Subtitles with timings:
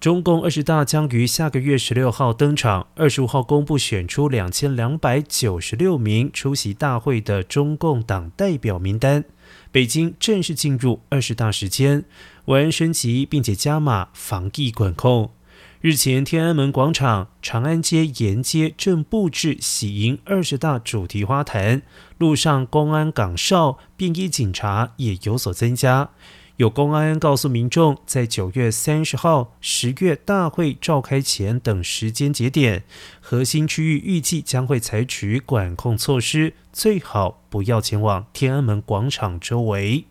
[0.00, 9.24] 中共二十大将于下个月十六号登场，二十五号公布选出两千两百九十六名出席大会的中共党代表名单。
[9.72, 12.04] 北京正式进入二十大时间，
[12.44, 15.32] 维安升级，并且加码防疫管控。
[15.80, 21.82] 日前，天安门广场、长安街沿街正布置喜迎二十大主题花坛，
[22.18, 26.10] 路上公安岗哨、便衣警察也有所增加。
[26.58, 32.82] 有公安告诉民众，在九月三十号、十月大会召开前等时间节点，
[33.20, 40.06] 核心区域预计将会采取管控措施，最好不要前往天安门广场周围。